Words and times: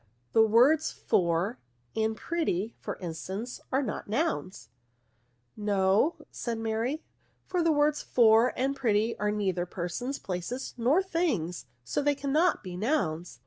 The 0.33 0.41
words 0.41 0.91
for 0.91 1.59
and 1.95 2.17
pretty 2.17 2.69
y 2.73 2.73
for 2.79 2.95
instance, 2.95 3.61
are 3.71 3.83
not 3.83 4.07
nouns."" 4.07 4.69
No," 5.55 6.15
said 6.31 6.57
Mary;" 6.57 7.03
for 7.49 7.61
the 7.61 7.71
words 7.71 8.03
/or 8.17 8.51
and 8.55 8.75
pretty 8.75 9.15
are 9.19 9.29
neither 9.29 9.67
persons, 9.67 10.17
places, 10.17 10.73
nor 10.75 11.03
things; 11.03 11.67
so 11.83 12.01
they 12.01 12.15
cannot 12.15 12.63
be 12.63 12.75
nouns. 12.75 13.39